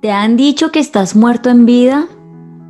¿Te 0.00 0.10
han 0.10 0.36
dicho 0.36 0.70
que 0.70 0.80
estás 0.80 1.16
muerto 1.16 1.50
en 1.50 1.66
vida? 1.66 2.06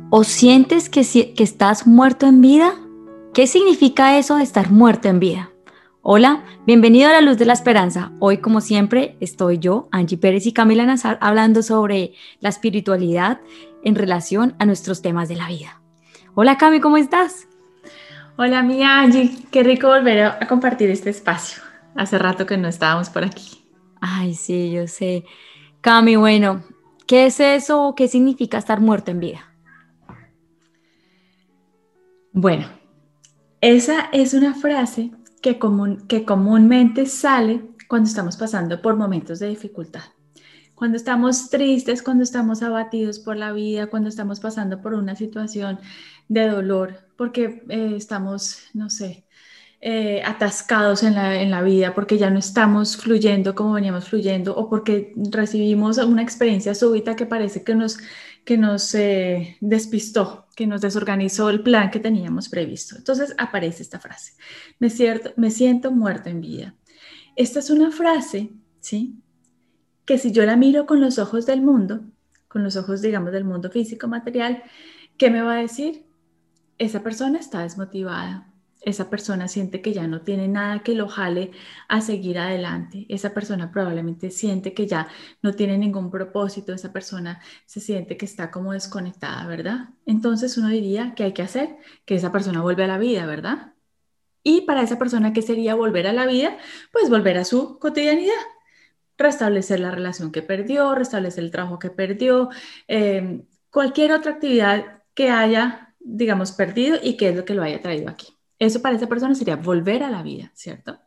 ¿O 0.09 0.23
sientes 0.23 0.89
que, 0.89 1.33
que 1.33 1.43
estás 1.43 1.85
muerto 1.85 2.25
en 2.27 2.41
vida? 2.41 2.73
¿Qué 3.33 3.47
significa 3.47 4.17
eso 4.17 4.37
de 4.37 4.43
estar 4.43 4.71
muerto 4.71 5.09
en 5.09 5.19
vida? 5.19 5.49
Hola, 6.01 6.43
bienvenido 6.65 7.09
a 7.09 7.13
la 7.13 7.21
luz 7.21 7.37
de 7.37 7.45
la 7.45 7.53
esperanza. 7.53 8.11
Hoy, 8.19 8.37
como 8.37 8.61
siempre, 8.61 9.17
estoy 9.19 9.57
yo, 9.57 9.89
Angie 9.91 10.17
Pérez 10.17 10.45
y 10.45 10.53
Camila 10.53 10.85
Nazar, 10.85 11.17
hablando 11.19 11.63
sobre 11.63 12.13
la 12.39 12.49
espiritualidad 12.49 13.41
en 13.83 13.95
relación 13.95 14.55
a 14.59 14.65
nuestros 14.65 15.01
temas 15.01 15.29
de 15.29 15.35
la 15.35 15.47
vida. 15.47 15.81
Hola, 16.35 16.57
Cami, 16.57 16.79
¿cómo 16.79 16.97
estás? 16.97 17.47
Hola, 18.37 18.61
mi 18.61 18.83
Angie. 18.83 19.31
Qué 19.49 19.63
rico 19.63 19.87
volver 19.87 20.25
a 20.25 20.47
compartir 20.47 20.89
este 20.89 21.09
espacio. 21.09 21.63
Hace 21.95 22.17
rato 22.17 22.45
que 22.45 22.57
no 22.57 22.67
estábamos 22.67 23.09
por 23.09 23.23
aquí. 23.23 23.65
Ay, 23.99 24.35
sí, 24.35 24.71
yo 24.71 24.87
sé. 24.87 25.25
Cami, 25.85 26.15
bueno, 26.15 26.63
¿qué 27.05 27.27
es 27.27 27.39
eso? 27.39 27.93
¿Qué 27.95 28.07
significa 28.07 28.57
estar 28.57 28.81
muerto 28.81 29.11
en 29.11 29.19
vida? 29.19 29.53
Bueno, 32.31 32.67
esa 33.61 34.09
es 34.11 34.33
una 34.33 34.55
frase 34.55 35.11
que, 35.43 35.59
que 36.07 36.25
comúnmente 36.25 37.05
sale 37.05 37.69
cuando 37.87 38.09
estamos 38.09 38.35
pasando 38.35 38.81
por 38.81 38.95
momentos 38.95 39.37
de 39.37 39.49
dificultad. 39.49 40.01
Cuando 40.73 40.97
estamos 40.97 41.51
tristes, 41.51 42.01
cuando 42.01 42.23
estamos 42.23 42.63
abatidos 42.63 43.19
por 43.19 43.37
la 43.37 43.51
vida, 43.51 43.85
cuando 43.85 44.09
estamos 44.09 44.39
pasando 44.39 44.81
por 44.81 44.95
una 44.95 45.15
situación 45.15 45.77
de 46.27 46.49
dolor, 46.49 46.95
porque 47.15 47.63
eh, 47.69 47.93
estamos, 47.95 48.57
no 48.73 48.89
sé, 48.89 49.24
eh, 49.81 50.21
atascados 50.25 51.03
en 51.03 51.15
la, 51.15 51.39
en 51.41 51.51
la, 51.51 51.61
vida, 51.61 51.93
porque 51.93 52.17
ya 52.17 52.29
no 52.29 52.39
estamos 52.39 52.97
fluyendo 52.97 53.53
como 53.53 53.73
veníamos 53.73 54.09
fluyendo 54.09 54.55
o 54.55 54.69
porque 54.69 55.13
recibimos 55.15 55.97
una 55.99 56.23
experiencia 56.23 56.73
súbita 56.73 57.15
que 57.15 57.25
parece 57.25 57.63
que 57.63 57.75
nos, 57.75 57.99
que 58.45 58.57
nos 58.57 58.95
eh, 58.95 59.57
despistó, 59.59 60.47
que 60.55 60.65
nos 60.65 60.81
desorganizó 60.81 61.49
el 61.49 61.61
plan 61.61 61.91
que 61.91 61.99
teníamos 61.99 62.49
previsto. 62.49 62.95
Entonces 62.95 63.35
aparece 63.37 63.83
esta 63.83 63.99
frase, 63.99 64.33
me, 64.79 64.89
cierto, 64.89 65.33
me 65.35 65.51
siento 65.51 65.91
muerto 65.91 66.29
en 66.29 66.41
vida. 66.41 66.75
Esta 67.35 67.59
es 67.59 67.69
una 67.69 67.91
frase, 67.91 68.51
¿sí? 68.79 69.21
Que 70.05 70.17
si 70.17 70.31
yo 70.31 70.45
la 70.45 70.55
miro 70.55 70.85
con 70.85 71.01
los 71.01 71.19
ojos 71.19 71.45
del 71.45 71.61
mundo, 71.61 72.01
con 72.47 72.63
los 72.63 72.77
ojos, 72.77 73.01
digamos, 73.01 73.33
del 73.33 73.43
mundo 73.43 73.69
físico, 73.69 74.07
material, 74.07 74.63
¿qué 75.17 75.29
me 75.29 75.41
va 75.41 75.55
a 75.55 75.61
decir? 75.61 76.05
Esa 76.77 77.03
persona 77.03 77.39
está 77.39 77.63
desmotivada, 77.63 78.47
esa 78.85 79.09
persona 79.09 79.47
siente 79.47 79.81
que 79.81 79.93
ya 79.93 80.07
no 80.07 80.21
tiene 80.21 80.47
nada 80.47 80.83
que 80.83 80.93
lo 80.93 81.07
jale 81.07 81.51
a 81.89 82.01
seguir 82.01 82.37
adelante. 82.39 83.07
Esa 83.09 83.33
persona 83.33 83.71
probablemente 83.71 84.29
siente 84.31 84.73
que 84.73 84.87
ya 84.87 85.07
no 85.41 85.53
tiene 85.53 85.77
ningún 85.77 86.11
propósito. 86.11 86.71
Esa 86.71 86.93
persona 86.93 87.41
se 87.65 87.79
siente 87.79 88.15
que 88.15 88.25
está 88.25 88.51
como 88.51 88.73
desconectada, 88.73 89.45
¿verdad? 89.47 89.89
Entonces 90.05 90.57
uno 90.57 90.69
diría 90.69 91.15
que 91.15 91.23
hay 91.23 91.33
que 91.33 91.41
hacer 91.41 91.77
que 92.05 92.15
esa 92.15 92.31
persona 92.31 92.61
vuelva 92.61 92.85
a 92.85 92.87
la 92.87 92.97
vida, 92.99 93.25
¿verdad? 93.25 93.73
Y 94.43 94.61
para 94.61 94.83
esa 94.83 94.99
persona, 94.99 95.33
¿qué 95.33 95.41
sería 95.41 95.73
volver 95.73 96.05
a 96.05 96.13
la 96.13 96.27
vida? 96.27 96.57
Pues 96.91 97.09
volver 97.09 97.37
a 97.39 97.45
su 97.45 97.79
cotidianidad. 97.79 98.33
Restablecer 99.17 99.79
la 99.79 99.91
relación 99.91 100.31
que 100.31 100.43
perdió, 100.43 100.93
restablecer 100.93 101.43
el 101.43 101.51
trabajo 101.51 101.79
que 101.79 101.89
perdió, 101.89 102.49
eh, 102.87 103.43
cualquier 103.71 104.11
otra 104.11 104.33
actividad 104.33 105.01
que 105.15 105.31
haya, 105.31 105.95
digamos, 105.99 106.51
perdido 106.51 106.97
y 107.01 107.17
que 107.17 107.29
es 107.29 107.35
lo 107.35 107.45
que 107.45 107.55
lo 107.55 107.63
haya 107.63 107.81
traído 107.81 108.09
aquí. 108.09 108.34
Eso 108.59 108.81
para 108.81 108.95
esa 108.95 109.07
persona 109.07 109.35
sería 109.35 109.55
volver 109.55 110.03
a 110.03 110.09
la 110.09 110.23
vida, 110.23 110.51
¿cierto? 110.53 110.99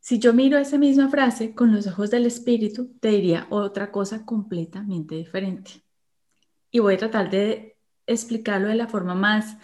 Si 0.00 0.18
yo 0.18 0.32
miro 0.32 0.58
esa 0.58 0.78
misma 0.78 1.08
frase 1.08 1.54
con 1.54 1.72
los 1.72 1.86
ojos 1.86 2.10
del 2.10 2.26
espíritu, 2.26 2.92
te 2.98 3.10
diría 3.10 3.46
otra 3.50 3.92
cosa 3.92 4.24
completamente 4.24 5.14
diferente. 5.14 5.84
Y 6.72 6.80
voy 6.80 6.94
a 6.94 6.98
tratar 6.98 7.30
de 7.30 7.76
explicarlo 8.06 8.66
de 8.66 8.74
la 8.74 8.88
forma 8.88 9.14
más 9.14 9.56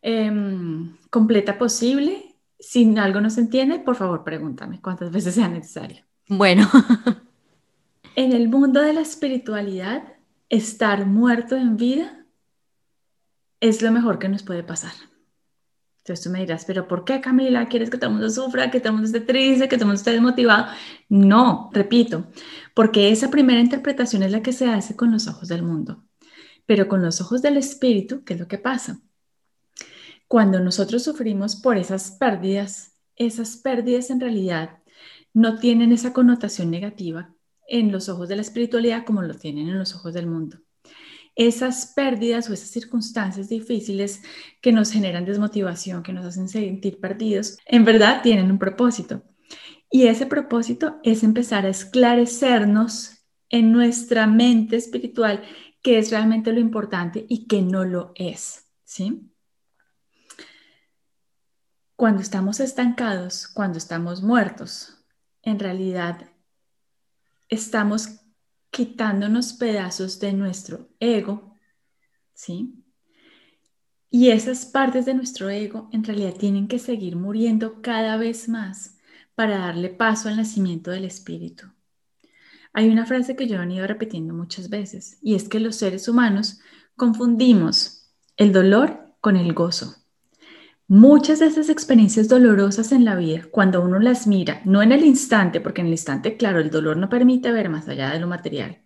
em, 0.00 0.96
completa 1.10 1.58
posible. 1.58 2.36
Si 2.60 2.96
algo 2.96 3.20
no 3.20 3.28
se 3.28 3.40
entiende, 3.40 3.80
por 3.80 3.96
favor 3.96 4.22
pregúntame 4.22 4.80
cuántas 4.80 5.10
veces 5.10 5.34
sea 5.34 5.48
necesario. 5.48 6.04
Bueno. 6.28 6.70
en 8.14 8.32
el 8.32 8.48
mundo 8.48 8.80
de 8.80 8.92
la 8.92 9.00
espiritualidad, 9.00 10.14
estar 10.48 11.06
muerto 11.06 11.56
en 11.56 11.76
vida 11.76 12.24
es 13.58 13.82
lo 13.82 13.90
mejor 13.90 14.20
que 14.20 14.28
nos 14.28 14.44
puede 14.44 14.62
pasar. 14.62 14.92
Entonces 16.02 16.24
tú 16.24 16.30
me 16.30 16.40
dirás, 16.40 16.64
pero 16.64 16.88
¿por 16.88 17.04
qué 17.04 17.20
Camila? 17.20 17.68
¿Quieres 17.68 17.88
que 17.88 17.96
todo 17.96 18.10
el 18.10 18.14
mundo 18.14 18.28
sufra, 18.28 18.72
que 18.72 18.80
todo 18.80 18.88
el 18.88 18.94
mundo 18.94 19.06
esté 19.06 19.20
triste, 19.20 19.68
que 19.68 19.76
todo 19.76 19.84
el 19.84 19.86
mundo 19.86 19.98
esté 20.00 20.10
desmotivado? 20.10 20.66
No, 21.08 21.70
repito, 21.72 22.26
porque 22.74 23.12
esa 23.12 23.30
primera 23.30 23.60
interpretación 23.60 24.24
es 24.24 24.32
la 24.32 24.42
que 24.42 24.52
se 24.52 24.68
hace 24.68 24.96
con 24.96 25.12
los 25.12 25.28
ojos 25.28 25.46
del 25.46 25.62
mundo, 25.62 26.02
pero 26.66 26.88
con 26.88 27.02
los 27.02 27.20
ojos 27.20 27.40
del 27.40 27.56
espíritu, 27.56 28.24
¿qué 28.24 28.34
es 28.34 28.40
lo 28.40 28.48
que 28.48 28.58
pasa? 28.58 29.00
Cuando 30.26 30.58
nosotros 30.58 31.04
sufrimos 31.04 31.54
por 31.54 31.76
esas 31.76 32.10
pérdidas, 32.12 32.96
esas 33.14 33.56
pérdidas 33.56 34.10
en 34.10 34.18
realidad 34.18 34.80
no 35.32 35.60
tienen 35.60 35.92
esa 35.92 36.12
connotación 36.12 36.68
negativa 36.72 37.32
en 37.68 37.92
los 37.92 38.08
ojos 38.08 38.28
de 38.28 38.36
la 38.36 38.42
espiritualidad 38.42 39.04
como 39.04 39.22
lo 39.22 39.34
tienen 39.34 39.68
en 39.68 39.78
los 39.78 39.94
ojos 39.94 40.14
del 40.14 40.26
mundo 40.26 40.58
esas 41.34 41.86
pérdidas 41.86 42.48
o 42.48 42.52
esas 42.52 42.68
circunstancias 42.68 43.48
difíciles 43.48 44.22
que 44.60 44.72
nos 44.72 44.92
generan 44.92 45.24
desmotivación, 45.24 46.02
que 46.02 46.12
nos 46.12 46.26
hacen 46.26 46.48
sentir 46.48 47.00
perdidos, 47.00 47.58
en 47.66 47.84
verdad 47.84 48.22
tienen 48.22 48.50
un 48.50 48.58
propósito. 48.58 49.22
Y 49.90 50.06
ese 50.06 50.26
propósito 50.26 51.00
es 51.02 51.22
empezar 51.22 51.66
a 51.66 51.70
esclarecernos 51.70 53.26
en 53.50 53.72
nuestra 53.72 54.26
mente 54.26 54.76
espiritual 54.76 55.42
qué 55.82 55.98
es 55.98 56.10
realmente 56.10 56.52
lo 56.52 56.60
importante 56.60 57.26
y 57.28 57.46
qué 57.46 57.60
no 57.60 57.84
lo 57.84 58.12
es, 58.14 58.64
¿sí? 58.84 59.28
Cuando 61.96 62.22
estamos 62.22 62.60
estancados, 62.60 63.48
cuando 63.48 63.78
estamos 63.78 64.22
muertos, 64.22 65.04
en 65.42 65.58
realidad 65.58 66.30
estamos 67.48 68.21
quitándonos 68.72 69.52
pedazos 69.52 70.18
de 70.18 70.32
nuestro 70.32 70.88
ego, 70.98 71.58
¿sí? 72.32 72.74
Y 74.10 74.30
esas 74.30 74.64
partes 74.64 75.04
de 75.04 75.14
nuestro 75.14 75.50
ego 75.50 75.88
en 75.92 76.02
realidad 76.02 76.34
tienen 76.34 76.68
que 76.68 76.78
seguir 76.78 77.14
muriendo 77.14 77.82
cada 77.82 78.16
vez 78.16 78.48
más 78.48 78.98
para 79.34 79.58
darle 79.58 79.90
paso 79.90 80.28
al 80.28 80.38
nacimiento 80.38 80.90
del 80.90 81.04
espíritu. 81.04 81.66
Hay 82.72 82.88
una 82.88 83.04
frase 83.04 83.36
que 83.36 83.46
yo 83.46 83.56
he 83.56 83.58
venido 83.58 83.86
repitiendo 83.86 84.32
muchas 84.32 84.70
veces 84.70 85.18
y 85.22 85.34
es 85.34 85.48
que 85.48 85.60
los 85.60 85.76
seres 85.76 86.08
humanos 86.08 86.60
confundimos 86.96 88.10
el 88.38 88.52
dolor 88.52 89.14
con 89.20 89.36
el 89.36 89.52
gozo. 89.52 90.01
Muchas 90.94 91.38
de 91.38 91.46
esas 91.46 91.70
experiencias 91.70 92.28
dolorosas 92.28 92.92
en 92.92 93.06
la 93.06 93.16
vida, 93.16 93.46
cuando 93.50 93.80
uno 93.80 93.98
las 93.98 94.26
mira, 94.26 94.60
no 94.66 94.82
en 94.82 94.92
el 94.92 95.06
instante, 95.06 95.58
porque 95.58 95.80
en 95.80 95.86
el 95.86 95.94
instante, 95.94 96.36
claro, 96.36 96.60
el 96.60 96.68
dolor 96.68 96.98
no 96.98 97.08
permite 97.08 97.50
ver 97.50 97.70
más 97.70 97.88
allá 97.88 98.10
de 98.10 98.20
lo 98.20 98.26
material, 98.26 98.82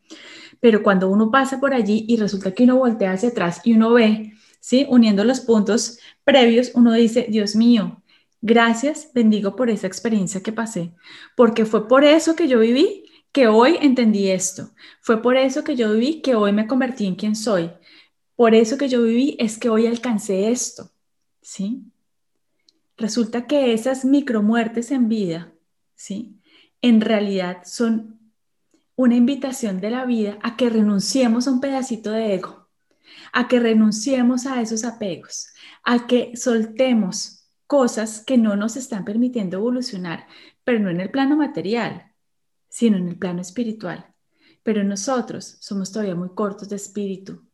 pero 0.60 0.84
cuando 0.84 1.08
uno 1.08 1.32
pasa 1.32 1.58
por 1.58 1.74
allí 1.74 2.04
y 2.06 2.16
resulta 2.16 2.54
que 2.54 2.62
uno 2.62 2.76
voltea 2.76 3.10
hacia 3.10 3.30
atrás 3.30 3.60
y 3.64 3.72
uno 3.72 3.92
ve, 3.92 4.34
¿sí? 4.60 4.86
Uniendo 4.88 5.24
los 5.24 5.40
puntos 5.40 5.98
previos, 6.22 6.70
uno 6.74 6.92
dice, 6.92 7.26
Dios 7.28 7.56
mío, 7.56 8.04
gracias, 8.40 9.10
bendigo 9.12 9.56
por 9.56 9.68
esa 9.68 9.88
experiencia 9.88 10.44
que 10.44 10.52
pasé, 10.52 10.94
porque 11.36 11.64
fue 11.64 11.88
por 11.88 12.04
eso 12.04 12.36
que 12.36 12.46
yo 12.46 12.60
viví 12.60 13.02
que 13.32 13.48
hoy 13.48 13.78
entendí 13.80 14.30
esto, 14.30 14.70
fue 15.00 15.20
por 15.20 15.36
eso 15.36 15.64
que 15.64 15.74
yo 15.74 15.92
viví 15.92 16.22
que 16.22 16.36
hoy 16.36 16.52
me 16.52 16.68
convertí 16.68 17.04
en 17.04 17.16
quien 17.16 17.34
soy, 17.34 17.72
por 18.36 18.54
eso 18.54 18.78
que 18.78 18.88
yo 18.88 19.02
viví 19.02 19.36
es 19.40 19.58
que 19.58 19.70
hoy 19.70 19.88
alcancé 19.88 20.52
esto, 20.52 20.92
¿sí? 21.40 21.82
Resulta 22.96 23.46
que 23.46 23.72
esas 23.72 24.04
micromuertes 24.04 24.90
en 24.90 25.08
vida, 25.08 25.52
¿sí? 25.94 26.40
En 26.82 27.00
realidad 27.00 27.62
son 27.64 28.20
una 28.96 29.14
invitación 29.14 29.80
de 29.80 29.90
la 29.90 30.04
vida 30.06 30.38
a 30.42 30.56
que 30.56 30.70
renunciemos 30.70 31.46
a 31.46 31.50
un 31.50 31.60
pedacito 31.60 32.10
de 32.10 32.34
ego, 32.34 32.68
a 33.32 33.48
que 33.48 33.60
renunciemos 33.60 34.46
a 34.46 34.60
esos 34.62 34.84
apegos, 34.84 35.48
a 35.84 36.06
que 36.06 36.36
soltemos 36.36 37.46
cosas 37.66 38.24
que 38.24 38.38
no 38.38 38.56
nos 38.56 38.76
están 38.76 39.04
permitiendo 39.04 39.58
evolucionar, 39.58 40.26
pero 40.64 40.78
no 40.78 40.90
en 40.90 41.00
el 41.00 41.10
plano 41.10 41.36
material, 41.36 42.12
sino 42.68 42.96
en 42.96 43.08
el 43.08 43.18
plano 43.18 43.40
espiritual. 43.40 44.14
Pero 44.62 44.82
nosotros 44.84 45.58
somos 45.60 45.92
todavía 45.92 46.14
muy 46.14 46.30
cortos 46.30 46.68
de 46.68 46.76
espíritu, 46.76 47.45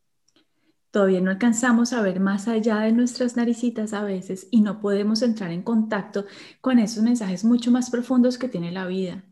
Todavía 0.93 1.23
no 1.23 1.31
alcanzamos 1.31 1.95
a 1.95 2.03
ver 2.03 2.21
más 2.21 2.49
allá 2.49 2.81
de 2.81 2.93
nuestras 2.93 3.35
naricitas 3.35 3.95
a 3.95 4.05
veces 4.05 4.47
y 4.51 4.61
no 4.61 4.79
podemos 4.79 5.23
entrar 5.23 5.51
en 5.51 5.63
contacto 5.63 6.27
con 6.61 6.79
esos 6.79 7.03
mensajes 7.03 7.45
mucho 7.45 7.71
más 7.71 7.89
profundos 7.89 8.37
que 8.37 8.47
tiene 8.47 8.71
la 8.71 8.87
vida. 8.87 9.25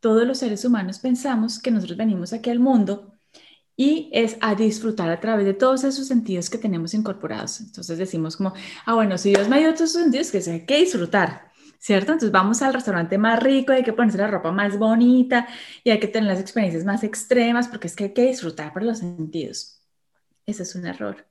Todos 0.00 0.26
los 0.26 0.38
seres 0.38 0.64
humanos 0.64 0.98
pensamos 0.98 1.58
que 1.58 1.70
nosotros 1.70 1.98
venimos 1.98 2.32
aquí 2.32 2.48
al 2.48 2.58
mundo 2.58 3.12
y 3.76 4.08
es 4.14 4.38
a 4.40 4.54
disfrutar 4.54 5.10
a 5.10 5.20
través 5.20 5.44
de 5.44 5.52
todos 5.52 5.84
esos 5.84 6.06
sentidos 6.06 6.48
que 6.48 6.56
tenemos 6.56 6.94
incorporados. 6.94 7.60
Entonces 7.60 7.98
decimos 7.98 8.38
como, 8.38 8.54
ah, 8.86 8.94
bueno, 8.94 9.18
si 9.18 9.28
Dios 9.28 9.50
me 9.50 9.58
dio 9.58 9.74
todos 9.74 9.90
esos 9.90 10.02
sentidos, 10.02 10.30
que 10.30 10.38
hay 10.50 10.64
que 10.64 10.78
disfrutar. 10.78 11.52
¿cierto? 11.78 12.12
Entonces 12.12 12.32
vamos 12.32 12.62
al 12.62 12.72
restaurante 12.72 13.18
más 13.18 13.42
rico, 13.42 13.72
hay 13.72 13.84
que 13.84 13.92
ponerse 13.92 14.16
la 14.16 14.26
ropa 14.26 14.50
más 14.52 14.78
bonita 14.78 15.46
y 15.84 15.90
hay 15.90 16.00
que 16.00 16.08
tener 16.08 16.28
las 16.30 16.40
experiencias 16.40 16.86
más 16.86 17.04
extremas 17.04 17.68
porque 17.68 17.88
es 17.88 17.94
que 17.94 18.04
hay 18.04 18.12
que 18.14 18.26
disfrutar 18.26 18.72
por 18.72 18.82
los 18.82 19.00
sentidos. 19.00 19.75
Ese 20.46 20.62
es 20.62 20.74
un 20.74 20.86
error. 20.86 21.26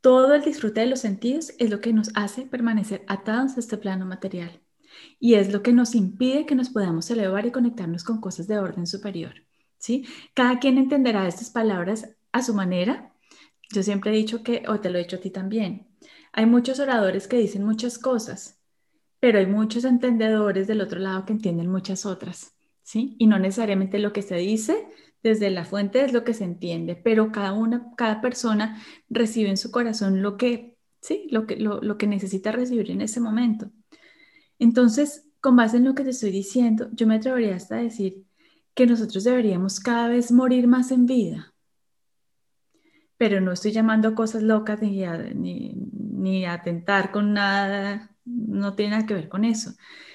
Todo 0.00 0.34
el 0.34 0.42
disfrute 0.42 0.80
de 0.80 0.86
los 0.86 1.00
sentidos 1.00 1.52
es 1.58 1.70
lo 1.70 1.80
que 1.80 1.92
nos 1.92 2.10
hace 2.14 2.42
permanecer 2.42 3.04
atados 3.06 3.56
a 3.56 3.60
este 3.60 3.76
plano 3.76 4.06
material 4.06 4.60
y 5.18 5.34
es 5.34 5.52
lo 5.52 5.62
que 5.62 5.72
nos 5.72 5.94
impide 5.94 6.46
que 6.46 6.54
nos 6.54 6.70
podamos 6.70 7.10
elevar 7.10 7.46
y 7.46 7.50
conectarnos 7.50 8.04
con 8.04 8.20
cosas 8.20 8.46
de 8.46 8.58
orden 8.58 8.86
superior. 8.86 9.34
¿sí? 9.78 10.06
Cada 10.34 10.58
quien 10.58 10.78
entenderá 10.78 11.26
estas 11.26 11.50
palabras 11.50 12.08
a 12.32 12.42
su 12.42 12.54
manera. 12.54 13.12
Yo 13.70 13.82
siempre 13.82 14.12
he 14.12 14.16
dicho 14.16 14.42
que, 14.42 14.62
o 14.68 14.80
te 14.80 14.90
lo 14.90 14.98
he 14.98 15.02
dicho 15.02 15.16
a 15.16 15.20
ti 15.20 15.30
también, 15.30 15.88
hay 16.32 16.46
muchos 16.46 16.78
oradores 16.80 17.26
que 17.26 17.38
dicen 17.38 17.64
muchas 17.64 17.98
cosas, 17.98 18.60
pero 19.20 19.38
hay 19.38 19.46
muchos 19.46 19.84
entendedores 19.84 20.66
del 20.66 20.80
otro 20.80 21.00
lado 21.00 21.24
que 21.24 21.32
entienden 21.32 21.68
muchas 21.68 22.06
otras, 22.06 22.54
¿sí? 22.82 23.16
Y 23.18 23.26
no 23.26 23.38
necesariamente 23.38 23.98
lo 23.98 24.12
que 24.12 24.22
se 24.22 24.36
dice 24.36 24.86
desde 25.28 25.50
la 25.50 25.64
fuente 25.64 26.04
es 26.04 26.12
lo 26.12 26.22
que 26.22 26.34
se 26.34 26.44
entiende, 26.44 26.94
pero 26.94 27.32
cada 27.32 27.52
una, 27.52 27.90
cada 27.96 28.20
persona 28.20 28.80
recibe 29.08 29.50
en 29.50 29.56
su 29.56 29.72
corazón 29.72 30.22
lo 30.22 30.36
que, 30.36 30.76
sí, 31.00 31.26
lo 31.30 31.46
que, 31.46 31.56
lo, 31.56 31.98
que 31.98 32.06
necesita 32.06 32.52
recibir 32.52 32.92
en 32.92 33.00
ese 33.00 33.18
momento. 33.20 33.70
Entonces, 34.60 35.28
con 35.40 35.56
base 35.56 35.78
en 35.78 35.84
lo 35.84 35.94
que 35.96 36.04
te 36.04 36.10
estoy 36.10 36.30
diciendo, 36.30 36.88
yo 36.92 37.08
me 37.08 37.16
atrevería 37.16 37.56
hasta 37.56 37.76
a 37.76 37.82
decir 37.82 38.24
que 38.74 38.86
nosotros 38.86 39.24
deberíamos 39.24 39.80
cada 39.80 40.08
vez 40.08 40.30
morir 40.30 40.68
más 40.68 40.92
en 40.92 41.06
vida. 41.06 41.52
Pero 43.16 43.40
no 43.40 43.50
estoy 43.50 43.72
llamando 43.72 44.14
cosas 44.14 44.42
locas 44.42 44.80
ni 44.80 45.02
ni, 45.34 45.74
ni 45.90 46.46
atentar 46.46 47.10
con 47.10 47.32
nada, 47.32 48.14
no 48.24 48.74
tiene 48.74 48.92
nada 48.92 49.06
que 49.06 49.14
ver 49.14 49.28
con 49.28 49.44
eso, 49.44 49.72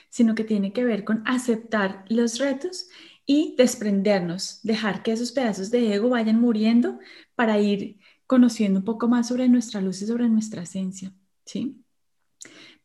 sino 0.09 0.35
que 0.35 0.45
tiene 0.45 0.71
que 0.71 0.85
ver 0.85 1.03
con 1.03 1.23
aceptar 1.25 2.05
los 2.07 2.37
retos 2.39 2.87
y 3.33 3.55
desprendernos, 3.57 4.59
dejar 4.61 5.03
que 5.03 5.13
esos 5.13 5.31
pedazos 5.31 5.71
de 5.71 5.93
ego 5.93 6.09
vayan 6.09 6.41
muriendo 6.41 6.99
para 7.33 7.59
ir 7.59 7.97
conociendo 8.27 8.79
un 8.79 8.83
poco 8.83 9.07
más 9.07 9.29
sobre 9.29 9.47
nuestra 9.47 9.79
luz 9.79 10.01
y 10.01 10.05
sobre 10.05 10.27
nuestra 10.27 10.63
esencia, 10.63 11.13
¿sí? 11.45 11.81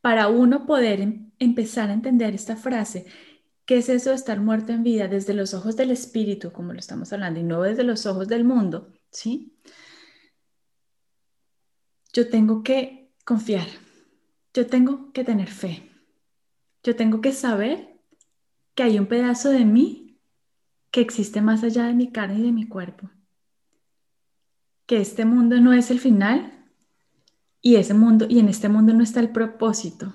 Para 0.00 0.28
uno 0.28 0.64
poder 0.64 1.00
em, 1.00 1.32
empezar 1.40 1.90
a 1.90 1.94
entender 1.94 2.32
esta 2.32 2.54
frase, 2.54 3.06
¿qué 3.64 3.78
es 3.78 3.88
eso 3.88 4.10
de 4.10 4.14
estar 4.14 4.38
muerto 4.38 4.72
en 4.72 4.84
vida 4.84 5.08
desde 5.08 5.34
los 5.34 5.52
ojos 5.52 5.74
del 5.74 5.90
espíritu, 5.90 6.52
como 6.52 6.72
lo 6.72 6.78
estamos 6.78 7.12
hablando, 7.12 7.40
y 7.40 7.42
no 7.42 7.62
desde 7.62 7.82
los 7.82 8.06
ojos 8.06 8.28
del 8.28 8.44
mundo, 8.44 8.92
¿sí? 9.10 9.52
Yo 12.12 12.30
tengo 12.30 12.62
que 12.62 13.10
confiar, 13.24 13.66
yo 14.54 14.64
tengo 14.68 15.12
que 15.12 15.24
tener 15.24 15.48
fe, 15.48 15.90
yo 16.84 16.94
tengo 16.94 17.20
que 17.20 17.32
saber 17.32 17.98
que 18.76 18.84
hay 18.84 19.00
un 19.00 19.06
pedazo 19.06 19.50
de 19.50 19.64
mí 19.64 20.05
que 20.90 21.00
existe 21.00 21.40
más 21.40 21.62
allá 21.62 21.84
de 21.86 21.94
mi 21.94 22.10
carne 22.10 22.38
y 22.38 22.42
de 22.42 22.52
mi 22.52 22.68
cuerpo. 22.68 23.10
Que 24.86 25.00
este 25.00 25.24
mundo 25.24 25.60
no 25.60 25.72
es 25.72 25.90
el 25.90 25.98
final 25.98 26.64
y 27.60 27.76
ese 27.76 27.94
mundo 27.94 28.26
y 28.28 28.38
en 28.38 28.48
este 28.48 28.68
mundo 28.68 28.94
no 28.94 29.02
está 29.02 29.20
el 29.20 29.30
propósito. 29.30 30.14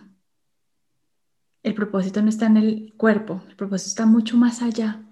El 1.64 1.76
propósito 1.76 2.22
no 2.22 2.30
está 2.30 2.48
en 2.48 2.58
el 2.58 2.94
cuerpo, 2.98 3.44
el 3.50 3.56
propósito 3.56 3.90
está 3.90 4.06
mucho 4.06 4.38
más 4.38 4.62
allá. 4.62 5.04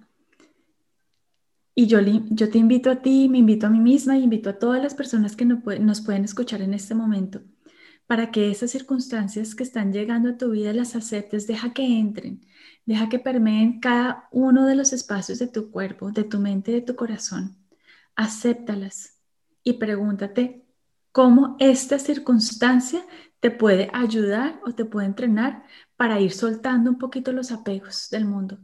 Y 1.75 1.87
yo, 1.87 1.99
yo 2.01 2.49
te 2.49 2.57
invito 2.57 2.89
a 2.89 3.01
ti, 3.01 3.29
me 3.29 3.37
invito 3.37 3.67
a 3.67 3.69
mí 3.69 3.79
misma 3.79 4.17
y 4.17 4.23
invito 4.23 4.49
a 4.49 4.59
todas 4.59 4.81
las 4.81 4.95
personas 4.95 5.35
que 5.35 5.45
nos 5.45 6.01
pueden 6.01 6.23
escuchar 6.23 6.61
en 6.61 6.73
este 6.73 6.95
momento 6.95 7.41
para 8.09 8.31
que 8.31 8.49
esas 8.49 8.71
circunstancias 8.71 9.53
que 9.53 9.61
están 9.61 9.93
llegando 9.93 10.29
a 10.29 10.37
tu 10.37 10.49
vida 10.49 10.73
las 10.73 10.95
aceptes, 10.95 11.45
deja 11.45 11.73
que 11.73 11.99
entren, 11.99 12.43
deja 12.87 13.07
que 13.07 13.19
permeen 13.19 13.79
cada 13.79 14.27
uno 14.31 14.65
de 14.65 14.73
los 14.73 14.93
espacios 14.93 15.37
de 15.37 15.45
tu 15.45 15.69
cuerpo, 15.69 16.09
de 16.11 16.23
tu 16.23 16.39
mente, 16.39 16.71
de 16.71 16.81
tu 16.81 16.95
corazón. 16.95 17.55
Acéptalas 18.15 19.19
y 19.63 19.73
pregúntate 19.73 20.65
cómo 21.11 21.55
esta 21.59 21.99
circunstancia 21.99 23.05
te 23.41 23.51
puede 23.51 23.91
ayudar 23.93 24.59
o 24.65 24.73
te 24.73 24.85
puede 24.85 25.05
entrenar 25.05 25.63
para 25.95 26.19
ir 26.19 26.31
soltando 26.31 26.89
un 26.89 26.97
poquito 26.97 27.31
los 27.31 27.51
apegos 27.51 28.07
del 28.09 28.25
mundo, 28.25 28.57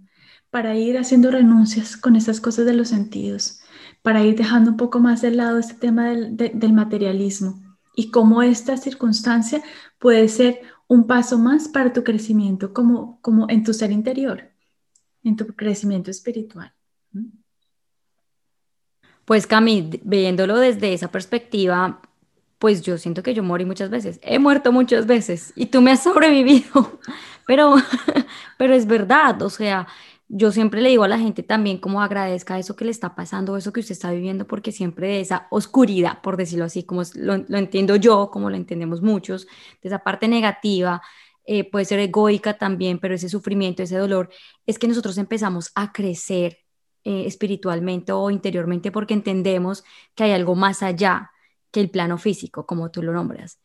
para 0.50 0.74
ir 0.76 0.98
haciendo 0.98 1.30
renuncias 1.30 1.98
con 1.98 2.16
esas 2.16 2.42
cosas 2.42 2.66
de 2.66 2.74
los 2.74 2.88
sentidos, 2.88 3.60
para 4.02 4.24
ir 4.24 4.36
dejando 4.36 4.72
un 4.72 4.78
poco 4.78 5.00
más 5.00 5.22
de 5.22 5.30
lado 5.30 5.60
este 5.60 5.76
tema 5.76 6.10
del, 6.10 6.36
del 6.36 6.74
materialismo 6.74 7.65
y 7.96 8.12
cómo 8.12 8.42
esta 8.42 8.78
circunstancia 8.78 9.64
puede 10.00 10.28
ser 10.28 10.62
un 10.88 11.08
paso 11.08 11.38
más 11.38 11.68
para 11.68 11.94
tu 11.94 12.04
crecimiento 12.04 12.74
como, 12.74 13.20
como 13.22 13.50
en 13.50 13.64
tu 13.64 13.74
ser 13.74 13.92
interior, 13.92 14.52
en 15.24 15.36
tu 15.36 15.48
crecimiento 15.48 16.12
espiritual. 16.12 16.74
Pues 19.26 19.48
Cami, 19.48 19.90
viéndolo 20.04 20.58
desde 20.58 20.94
esa 20.94 21.10
perspectiva, 21.10 22.02
pues 22.60 22.82
yo 22.84 22.98
siento 22.98 23.24
que 23.24 23.34
yo 23.34 23.44
morí 23.44 23.66
muchas 23.66 23.90
veces, 23.90 24.20
he 24.22 24.38
muerto 24.38 24.72
muchas 24.72 25.08
veces 25.08 25.52
y 25.56 25.68
tú 25.68 25.82
me 25.82 25.92
has 25.92 26.04
sobrevivido, 26.04 27.00
pero, 27.48 27.76
pero 28.58 28.74
es 28.74 28.86
verdad, 28.86 29.42
o 29.42 29.50
sea, 29.50 29.88
yo 30.28 30.52
siempre 30.52 30.82
le 30.82 30.90
digo 30.90 31.04
a 31.04 31.08
la 31.08 31.20
gente 31.20 31.44
también 31.44 31.78
como 31.78 32.02
agradezca 32.02 32.58
eso 32.58 32.76
que 32.76 32.86
le 32.86 32.92
está 32.92 33.16
pasando, 33.16 33.58
eso 33.58 33.72
que 33.72 33.80
usted 33.80 33.94
está 33.94 34.12
viviendo, 34.12 34.48
porque 34.48 34.72
siempre 34.72 35.08
de 35.08 35.20
esa 35.22 35.48
oscuridad, 35.52 36.22
por 36.22 36.38
decirlo 36.38 36.66
así, 36.66 36.84
como 36.84 37.04
lo, 37.16 37.36
entiendo 37.58 37.96
yo, 37.96 38.32
como 38.32 38.50
lo 38.50 38.56
entendemos 38.56 39.02
muchos, 39.02 39.46
de 39.82 39.90
esa 39.90 40.00
parte 40.00 40.28
negativa, 40.28 41.02
eh, 41.46 41.70
puede 41.70 41.86
ser 41.86 42.00
egoica 42.00 42.58
también, 42.58 43.00
pero 43.00 43.14
ese 43.16 43.30
sufrimiento, 43.30 43.84
ese 43.84 43.98
dolor, 43.98 44.30
es 44.66 44.80
que 44.80 44.88
nosotros 44.88 45.18
empezamos 45.20 45.72
a 45.76 45.92
crecer 45.92 46.60
eh, 47.04 47.26
espiritualmente 47.28 48.12
o 48.12 48.32
interiormente 48.32 48.92
porque 48.92 49.14
entendemos 49.14 49.84
que 50.16 50.24
hay 50.24 50.32
algo 50.32 50.56
más 50.56 50.82
allá 50.82 51.32
que 51.72 51.82
el 51.82 51.92
plano 51.92 52.18
físico, 52.18 52.66
como 52.66 52.90
tú 52.90 53.04
lo 53.04 53.14
nombras. 53.14 53.60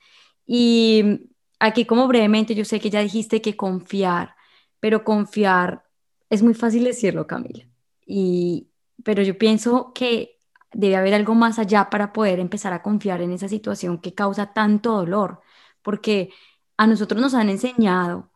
Y 0.47 1.31
aquí 1.59 1.87
como 1.87 2.07
brevemente, 2.09 2.55
yo 2.55 2.65
sé 2.67 2.81
que 2.81 2.91
ya 2.91 3.01
dijiste 3.01 3.41
que 3.41 3.57
confiar, 3.57 4.35
pero 4.81 5.05
confiar 5.05 5.85
es 6.31 6.43
muy 6.43 6.55
fácil 6.55 6.85
decirlo, 6.85 7.27
Camila, 7.27 7.67
y, 8.07 8.69
pero 9.05 9.23
yo 9.23 9.37
pienso 9.37 9.93
que 9.95 10.39
debe 10.73 10.97
haber 10.97 11.15
algo 11.15 11.35
más 11.35 11.59
allá 11.59 11.91
para 11.91 12.13
poder 12.13 12.39
empezar 12.41 12.73
a 12.73 12.83
confiar 12.83 13.21
en 13.23 13.33
esa 13.33 13.49
situación 13.49 13.99
que 13.99 14.15
causa 14.15 14.53
tanto 14.53 14.93
dolor, 14.93 15.41
porque 15.83 16.31
a 16.77 16.87
nosotros 16.87 17.21
nos 17.21 17.35
han 17.35 17.51
enseñado 17.51 18.31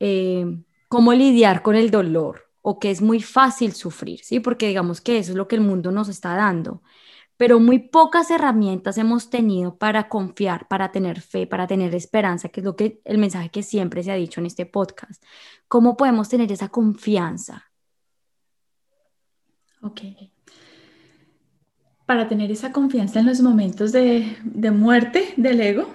eh, 0.00 0.44
cómo 0.88 1.12
lidiar 1.12 1.62
con 1.62 1.76
el 1.76 1.90
dolor 1.90 2.50
o 2.62 2.78
que 2.78 2.90
es 2.90 3.00
muy 3.00 3.20
fácil 3.22 3.72
sufrir, 3.72 4.20
¿sí? 4.22 4.40
Porque 4.40 4.68
digamos 4.68 5.00
que 5.00 5.18
eso 5.18 5.32
es 5.32 5.36
lo 5.36 5.48
que 5.48 5.56
el 5.56 5.62
mundo 5.62 5.92
nos 5.92 6.08
está 6.08 6.34
dando 6.34 6.82
pero 7.40 7.58
muy 7.58 7.78
pocas 7.78 8.30
herramientas 8.30 8.98
hemos 8.98 9.30
tenido 9.30 9.78
para 9.78 10.10
confiar, 10.10 10.68
para 10.68 10.92
tener 10.92 11.22
fe, 11.22 11.46
para 11.46 11.66
tener 11.66 11.94
esperanza, 11.94 12.50
que 12.50 12.60
es 12.60 12.66
lo 12.66 12.76
que 12.76 13.00
el 13.06 13.16
mensaje 13.16 13.48
que 13.48 13.62
siempre 13.62 14.02
se 14.02 14.12
ha 14.12 14.14
dicho 14.14 14.40
en 14.40 14.46
este 14.46 14.66
podcast. 14.66 15.24
¿Cómo 15.66 15.96
podemos 15.96 16.28
tener 16.28 16.52
esa 16.52 16.68
confianza? 16.68 17.64
Ok. 19.80 20.02
Para 22.04 22.28
tener 22.28 22.50
esa 22.50 22.72
confianza 22.72 23.20
en 23.20 23.26
los 23.26 23.40
momentos 23.40 23.90
de, 23.90 24.36
de 24.44 24.70
muerte 24.70 25.32
del 25.38 25.62
ego, 25.62 25.90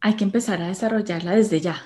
hay 0.00 0.14
que 0.14 0.24
empezar 0.24 0.62
a 0.62 0.68
desarrollarla 0.68 1.32
desde 1.32 1.60
ya, 1.60 1.82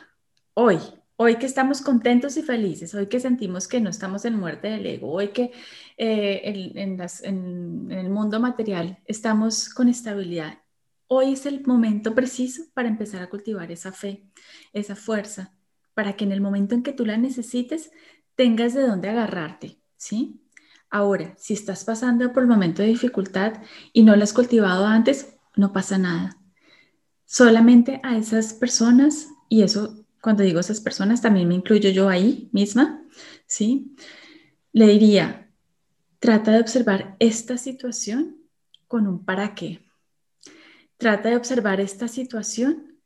hoy, 0.55 0.79
Hoy 1.25 1.37
que 1.37 1.47
estamos 1.47 1.83
contentos 1.83 2.37
y 2.37 2.43
felices, 2.43 2.97
hoy 2.97 3.07
que 3.07 3.21
sentimos 3.21 3.69
que 3.69 3.81
no 3.81 3.91
estamos 3.91 4.25
en 4.25 4.37
muerte 4.37 4.67
del 4.67 4.85
ego, 4.85 5.09
hoy 5.09 5.29
que 5.29 5.53
eh, 5.97 6.73
en, 6.75 7.93
el 7.93 8.11
mundo 8.11 8.41
material 8.41 8.99
estamos 9.07 9.69
con 9.69 9.89
estabilidad, 9.89 10.59
hoy 11.07 11.35
es 11.35 11.47
el 11.47 11.65
momento 11.65 12.17
preciso 12.17 12.65
para 12.75 12.89
empezar 12.89 13.23
a 13.23 13.31
cultivar 13.31 13.71
esa 13.71 13.93
fe, 13.93 14.27
esa 14.73 14.97
fuerza, 14.97 15.55
para 15.95 16.15
que 16.15 16.25
en 16.25 16.33
el 16.33 16.41
momento 16.41 16.75
en 16.75 16.83
que 16.83 16.93
tú 16.93 17.07
la 17.07 17.17
necesites 17.17 17.93
tengas 18.35 18.75
de 18.75 18.83
dónde 18.83 19.09
agarrarte, 19.09 19.79
¿sí? 19.97 20.43
Ahora, 20.91 21.37
si 21.39 21.55
estás 21.55 21.85
pasando 21.85 22.33
por 22.33 22.43
el 22.43 22.49
momento 22.49 22.83
de 22.83 22.89
dificultad 22.89 23.63
y 23.93 24.03
no 24.03 24.17
la 24.17 24.25
has 24.25 24.33
cultivado 24.33 24.87
antes, 24.87 25.37
no 25.55 25.73
pasa 25.73 25.99
nada. 25.99 26.37
Solamente 27.27 28.01
a 28.03 28.17
esas 28.17 28.55
personas, 28.55 29.29
y 29.49 29.63
eso 29.63 30.02
cuando 30.23 30.45
digo 30.45 30.61
esas 30.61 30.81
personas, 30.81 31.21
también 31.21 31.49
me 31.49 31.57
incluyo 31.57 31.91
yo 31.91 32.09
ahí 32.09 32.49
misma, 32.53 33.03
¿sí? 33.45 33.97
Le 34.73 34.87
diría, 34.87 35.51
trata 36.21 36.53
de 36.53 36.61
observar 36.61 37.17
esta 37.19 37.59
situación 37.59 38.37
con 38.87 39.09
un 39.09 39.25
para 39.25 39.55
qué. 39.57 39.81
Trata 40.97 41.29
de 41.29 41.37
observar 41.37 41.81
esta 41.81 42.07
situación 42.07 43.01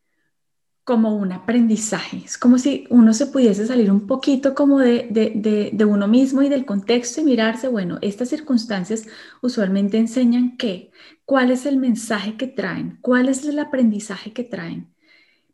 como 0.85 1.17
un 1.17 1.33
aprendizaje. 1.33 2.19
Es 2.19 2.37
como 2.37 2.59
si 2.59 2.87
uno 2.91 3.15
se 3.15 3.27
pudiese 3.27 3.67
salir 3.67 3.91
un 3.91 4.07
poquito 4.07 4.55
como 4.55 4.79
de, 4.79 5.09
de, 5.11 5.71
de, 5.73 5.85
uno 5.87 6.07
mismo 6.07 6.43
y 6.43 6.51
del 6.51 6.67
contexto 6.67 7.23
y 7.23 7.25
mirarse, 7.25 7.67
bueno, 7.67 7.99
estas 8.03 8.29
circunstancias 8.29 9.07
usualmente 9.41 9.97
enseñan 9.97 10.59
qué, 10.59 10.91
cuál 11.25 11.51
es 11.51 11.65
el 11.65 11.79
mensaje 11.79 12.37
que 12.37 12.47
traen, 12.47 12.99
cuál 13.01 13.31
es 13.31 13.45
el 13.47 13.59
aprendizaje 13.59 14.35
que 14.35 14.45
traen 14.45 14.95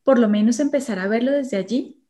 por 0.05 0.19
lo 0.19 0.29
menos 0.29 0.61
empezar 0.61 0.99
a 0.99 1.09
verlo 1.09 1.33
desde 1.33 1.57
allí 1.57 2.05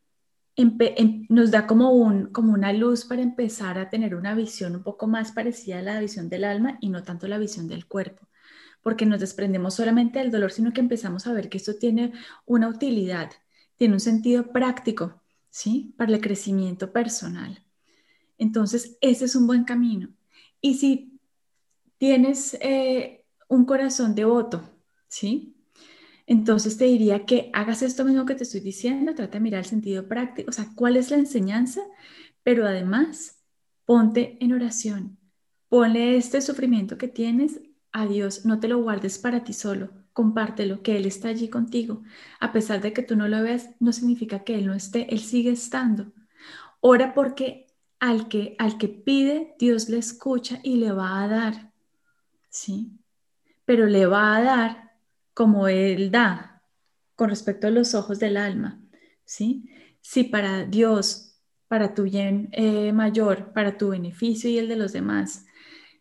em, 0.57 1.27
nos 1.29 1.51
da 1.51 1.67
como, 1.67 1.93
un, 1.93 2.27
como 2.27 2.53
una 2.53 2.73
luz 2.73 3.05
para 3.05 3.23
empezar 3.23 3.79
a 3.79 3.91
tener 3.91 4.15
una 4.15 4.35
visión 4.35 4.77
un 4.77 4.83
poco 4.83 5.07
más 5.07 5.33
parecida 5.33 5.79
a 5.79 5.83
la 5.83 6.01
visión 6.01 6.29
del 6.29 6.45
alma 6.45 6.79
y 6.81 6.89
no 6.89 7.03
tanto 7.03 7.27
la 7.29 7.39
visión 7.39 7.69
del 7.69 7.87
cuerpo, 7.87 8.29
porque 8.83 9.07
nos 9.07 9.21
desprendemos 9.21 9.75
solamente 9.75 10.19
del 10.19 10.31
dolor, 10.31 10.53
sino 10.53 10.73
que 10.73 10.81
empezamos 10.81 11.27
a 11.27 11.33
ver 11.33 11.49
que 11.49 11.59
esto 11.59 11.77
tiene 11.77 12.13
una 12.47 12.69
utilidad, 12.69 13.31
tiene 13.77 13.95
un 13.95 14.01
sentido 14.01 14.53
práctico, 14.53 15.23
¿sí? 15.51 15.95
Para 15.97 16.13
el 16.13 16.21
crecimiento 16.21 16.93
personal. 16.93 17.65
Entonces, 18.39 18.99
ese 19.01 19.27
es 19.27 19.37
un 19.37 19.47
buen 19.47 19.65
camino. 19.65 20.09
Y 20.61 20.75
si 20.75 21.21
tienes 21.99 22.55
eh, 22.61 23.25
un 23.49 23.65
corazón 23.65 24.15
devoto, 24.15 24.63
¿sí? 25.09 25.62
Entonces 26.33 26.79
te 26.79 26.87
diría 26.87 27.27
que 27.27 27.51
hagas 27.53 27.83
esto 27.83 28.07
mismo 28.07 28.25
que 28.25 28.35
te 28.35 28.45
estoy 28.45 28.61
diciendo, 28.61 29.15
trata 29.15 29.35
de 29.35 29.41
mirar 29.41 29.59
el 29.59 29.67
sentido 29.67 30.09
práctico, 30.09 30.49
o 30.49 30.53
sea, 30.53 30.67
cuál 30.75 30.97
es 30.97 31.11
la 31.11 31.19
enseñanza, 31.19 31.83
pero 32.43 32.67
además 32.67 33.43
ponte 33.85 34.39
en 34.41 34.55
oración, 34.55 35.19
ponle 35.69 36.17
este 36.17 36.41
sufrimiento 36.41 36.97
que 36.97 37.07
tienes 37.07 37.61
a 37.93 38.07
Dios, 38.07 38.47
no 38.47 38.61
te 38.61 38.69
lo 38.69 38.83
guardes 38.83 39.19
para 39.19 39.45
ti 39.45 39.53
solo, 39.53 39.91
compártelo, 40.15 40.83
que 40.83 40.97
Él 40.97 41.05
está 41.05 41.29
allí 41.29 41.51
contigo. 41.51 42.03
A 42.41 42.51
pesar 42.51 42.81
de 42.81 42.95
que 42.95 43.03
tú 43.03 43.15
no 43.15 43.29
lo 43.29 43.43
veas, 43.43 43.69
no 43.79 43.93
significa 43.93 44.43
que 44.43 44.55
Él 44.55 44.65
no 44.65 44.73
esté, 44.73 45.13
Él 45.13 45.21
sigue 45.21 45.51
estando. 45.51 46.15
Ora 46.81 47.13
porque 47.13 47.67
al 48.01 48.29
que, 48.29 48.57
al 48.59 48.79
que 48.79 48.89
pide, 48.89 49.55
Dios 49.59 49.91
le 49.91 49.99
escucha 49.99 50.61
y 50.63 50.77
le 50.77 50.93
va 50.93 51.23
a 51.23 51.29
dar, 51.29 51.73
¿sí? 52.49 52.99
Pero 53.67 53.85
le 53.85 54.07
va 54.07 54.35
a 54.35 54.43
dar 54.43 54.92
como 55.35 55.69
Él 55.69 56.11
da 56.11 56.63
con 57.15 57.31
respecto 57.31 57.67
a 57.67 57.71
los 57.71 57.95
ojos 57.95 58.19
del 58.19 58.37
alma, 58.37 58.81
¿sí? 59.25 59.69
Si 60.01 60.25
para 60.25 60.65
Dios, 60.65 61.41
para 61.69 61.95
tu 61.95 62.05
bien 62.05 62.49
eh, 62.53 62.93
mayor, 62.93 63.53
para 63.53 63.79
tu 63.79 63.91
beneficio 63.91 64.51
y 64.51 64.59
el 64.59 64.69
de 64.69 64.77
los 64.77 64.93
demás, 64.93 65.47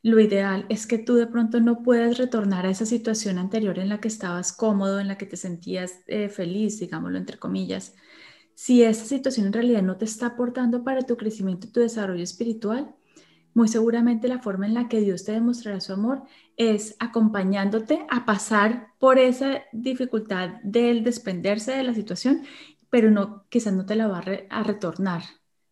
lo 0.03 0.19
ideal 0.19 0.65
es 0.69 0.87
que 0.87 0.97
tú 0.97 1.15
de 1.15 1.27
pronto 1.27 1.59
no 1.59 1.83
puedas 1.83 2.17
retornar 2.17 2.65
a 2.65 2.71
esa 2.71 2.85
situación 2.85 3.37
anterior 3.37 3.77
en 3.77 3.89
la 3.89 3.99
que 3.99 4.07
estabas 4.07 4.51
cómodo, 4.51 4.99
en 4.99 5.07
la 5.07 5.17
que 5.17 5.27
te 5.27 5.37
sentías 5.37 5.99
eh, 6.07 6.29
feliz, 6.29 6.79
digámoslo 6.79 7.17
entre 7.17 7.37
comillas. 7.37 7.93
Si 8.55 8.83
esa 8.83 9.05
situación 9.05 9.47
en 9.47 9.53
realidad 9.53 9.83
no 9.83 9.97
te 9.97 10.05
está 10.05 10.27
aportando 10.27 10.83
para 10.83 11.03
tu 11.03 11.17
crecimiento 11.17 11.67
y 11.67 11.71
tu 11.71 11.81
desarrollo 11.81 12.23
espiritual, 12.23 12.95
muy 13.53 13.67
seguramente 13.67 14.27
la 14.27 14.39
forma 14.39 14.65
en 14.65 14.73
la 14.73 14.87
que 14.87 15.01
Dios 15.01 15.25
te 15.25 15.33
demostrará 15.33 15.81
su 15.81 15.93
amor 15.93 16.23
es 16.57 16.95
acompañándote 16.99 18.05
a 18.09 18.25
pasar 18.25 18.93
por 18.99 19.19
esa 19.19 19.63
dificultad 19.73 20.61
del 20.63 21.03
desprenderse 21.03 21.71
de 21.71 21.83
la 21.83 21.93
situación, 21.93 22.43
pero 22.89 23.11
no, 23.11 23.45
quizás 23.49 23.73
no 23.73 23.85
te 23.85 23.95
la 23.95 24.07
va 24.07 24.23
a, 24.49 24.63
retornar. 24.63 25.23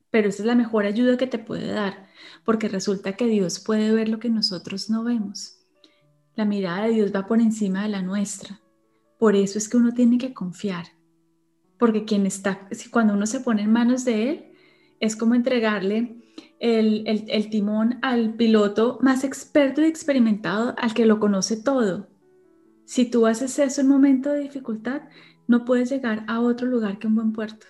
Pero 0.10 0.30
esa 0.30 0.44
es 0.44 0.48
la 0.48 0.56
mejor 0.56 0.86
ayuda 0.86 1.18
que 1.18 1.28
te 1.28 1.40
puede 1.40 1.68
dar, 1.72 2.08
porque 2.44 2.68
resulta 2.68 3.14
que 3.14 3.28
Dios 3.28 3.60
puede 3.60 3.92
ver 3.94 4.10
lo 4.10 4.20
que 4.20 4.30
nosotros 4.30 4.90
no 4.90 5.04
vemos. 5.04 5.60
La 6.36 6.46
mirada 6.46 6.86
de 6.86 6.94
Dios 6.94 7.12
va 7.16 7.28
por 7.28 7.40
encima 7.40 7.84
de 7.84 7.90
la 7.90 8.02
nuestra. 8.02 8.60
Por 9.20 9.36
eso 9.36 9.58
es 9.58 9.70
que 9.70 9.78
uno 9.78 9.94
tiene 9.94 10.18
que 10.18 10.34
confiar, 10.34 10.86
porque 11.78 12.06
quien 12.06 12.26
está, 12.26 12.68
cuando 12.92 13.14
uno 13.14 13.26
se 13.26 13.42
pone 13.42 13.64
en 13.64 13.72
manos 13.72 14.06
de 14.06 14.30
Él, 14.30 14.46
es 15.00 15.16
como 15.16 15.36
entregarle 15.36 16.19
el, 16.60 17.50
timón 17.50 18.00
al 18.02 18.34
piloto 18.34 19.00
más 19.02 19.24
experto 19.24 19.82
y 19.82 19.86
experimentado, 19.86 20.76
al 20.78 20.94
que 20.94 21.06
lo 21.06 21.20
conoce 21.20 21.58
todo. 21.58 22.08
Si 22.86 23.06
tú 23.10 23.28
haces 23.28 23.58
eso 23.60 23.82
en 23.82 23.88
momento 23.88 24.32
de 24.32 24.42
dificultad, 24.42 25.04
no 25.48 25.66
puedes 25.66 25.90
llegar 25.90 26.26
a 26.28 26.42
otro 26.42 26.68
lugar 26.68 27.00
que 27.00 27.08
un 27.08 27.16
buen 27.16 27.34
puerto. 27.34 27.66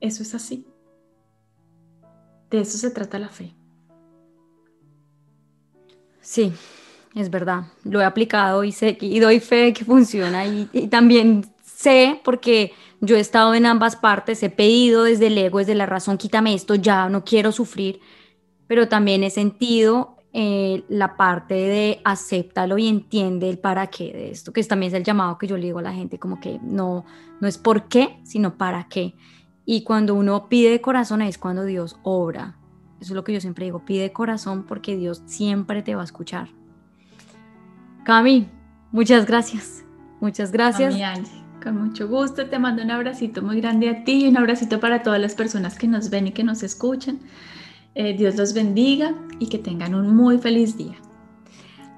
Eso 0.00 0.22
es 0.22 0.34
así. 0.34 0.66
De 2.50 2.60
eso 2.60 2.78
se 2.78 2.90
trata 2.90 3.18
la 3.18 3.28
fe. 3.28 3.54
Sí, 6.20 6.52
es 7.14 7.30
verdad. 7.30 7.64
Lo 7.84 8.00
he 8.00 8.04
aplicado 8.04 8.64
y 8.64 8.72
sé 8.72 8.96
y 9.00 9.18
doy 9.20 9.40
fe 9.40 9.72
que 9.72 9.84
funciona 9.84 10.46
y 10.46 10.88
también 10.88 11.44
sé 11.76 12.20
porque 12.24 12.72
yo 13.00 13.16
he 13.16 13.20
estado 13.20 13.54
en 13.54 13.66
ambas 13.66 13.96
partes, 13.96 14.42
he 14.42 14.48
pedido 14.48 15.04
desde 15.04 15.26
el 15.26 15.36
ego, 15.36 15.58
desde 15.58 15.74
la 15.74 15.84
razón, 15.84 16.16
quítame 16.16 16.54
esto 16.54 16.74
ya, 16.74 17.08
no 17.10 17.22
quiero 17.22 17.52
sufrir, 17.52 18.00
pero 18.66 18.88
también 18.88 19.22
he 19.22 19.30
sentido 19.30 20.16
eh, 20.32 20.84
la 20.88 21.16
parte 21.16 21.54
de 21.54 22.00
acéptalo 22.04 22.78
y 22.78 22.88
entiende 22.88 23.50
el 23.50 23.58
para 23.58 23.88
qué 23.88 24.12
de 24.12 24.30
esto, 24.30 24.52
que 24.52 24.64
también 24.64 24.92
es 24.92 24.96
el 24.96 25.04
llamado 25.04 25.36
que 25.36 25.46
yo 25.46 25.56
le 25.56 25.66
digo 25.66 25.78
a 25.78 25.82
la 25.82 25.92
gente, 25.92 26.18
como 26.18 26.40
que 26.40 26.58
no, 26.62 27.04
no 27.40 27.48
es 27.48 27.58
por 27.58 27.88
qué, 27.88 28.20
sino 28.24 28.56
para 28.56 28.88
qué. 28.88 29.14
Y 29.66 29.82
cuando 29.82 30.14
uno 30.14 30.48
pide 30.48 30.70
de 30.70 30.80
corazón 30.80 31.20
es 31.20 31.36
cuando 31.36 31.64
Dios 31.64 31.98
obra. 32.04 32.56
Eso 33.00 33.12
es 33.12 33.16
lo 33.16 33.24
que 33.24 33.34
yo 33.34 33.40
siempre 33.40 33.66
digo, 33.66 33.84
pide 33.84 34.02
de 34.02 34.12
corazón 34.12 34.64
porque 34.66 34.96
Dios 34.96 35.22
siempre 35.26 35.82
te 35.82 35.94
va 35.94 36.00
a 36.00 36.04
escuchar. 36.04 36.48
Cami, 38.04 38.48
muchas 38.92 39.26
gracias. 39.26 39.84
Muchas 40.20 40.50
gracias. 40.50 40.94
Con 41.66 41.82
mucho 41.82 42.06
gusto, 42.06 42.46
te 42.46 42.60
mando 42.60 42.84
un 42.84 42.92
abracito 42.92 43.42
muy 43.42 43.60
grande 43.60 43.90
a 43.90 44.04
ti 44.04 44.24
y 44.24 44.28
un 44.28 44.36
abracito 44.36 44.78
para 44.78 45.02
todas 45.02 45.20
las 45.20 45.34
personas 45.34 45.76
que 45.76 45.88
nos 45.88 46.10
ven 46.10 46.28
y 46.28 46.30
que 46.30 46.44
nos 46.44 46.62
escuchan. 46.62 47.18
Eh, 47.96 48.16
Dios 48.16 48.36
los 48.36 48.54
bendiga 48.54 49.12
y 49.40 49.48
que 49.48 49.58
tengan 49.58 49.96
un 49.96 50.14
muy 50.14 50.38
feliz 50.38 50.76
día. 50.76 50.94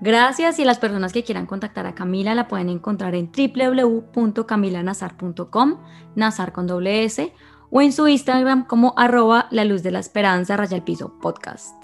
Gracias 0.01 0.59
y 0.59 0.65
las 0.65 0.79
personas 0.79 1.13
que 1.13 1.23
quieran 1.23 1.45
contactar 1.45 1.85
a 1.85 1.95
Camila 1.95 2.35
la 2.35 2.49
pueden 2.49 2.71
encontrar 2.71 3.15
en 3.15 3.31
www.camilanazar.com, 3.31 5.77
Nazar 6.17 6.55
con 6.55 6.67
doble 6.67 7.05
S, 7.05 7.31
o 7.71 7.83
en 7.83 7.93
su 7.93 8.09
Instagram 8.09 8.67
como 8.67 8.95
arroba 8.97 9.49
la 9.51 9.67
luz 9.67 9.83
de 9.83 9.91
la 9.91 9.99
esperanza 9.99 10.57
raya 10.57 10.79
el 10.79 10.83
piso 10.83 11.19
podcast. 11.21 11.75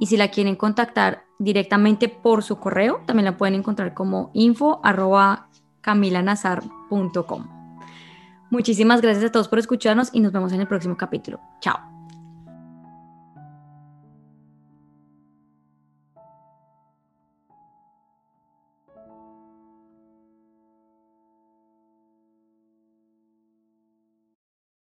Y 0.00 0.06
si 0.06 0.16
la 0.16 0.32
quieren 0.32 0.56
contactar 0.56 1.26
directamente 1.38 2.08
por 2.08 2.42
su 2.42 2.58
correo, 2.58 3.02
también 3.06 3.26
la 3.26 3.36
pueden 3.36 3.54
encontrar 3.54 3.94
como 3.94 4.32
info 4.34 4.82
camilanazar.com. 5.80 6.79
Muchísimas 8.50 9.00
gracias 9.00 9.26
a 9.26 9.32
todos 9.32 9.48
por 9.48 9.58
escucharnos 9.58 10.10
y 10.12 10.20
nos 10.20 10.32
vemos 10.32 10.52
en 10.52 10.60
el 10.60 10.66
próximo 10.66 10.96
capítulo. 10.96 11.40
Chao. 11.60 11.89